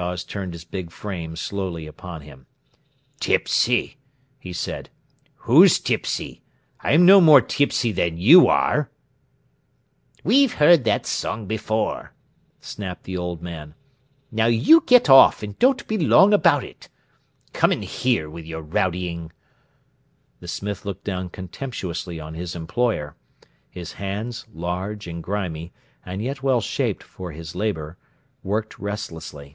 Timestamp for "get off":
14.86-15.42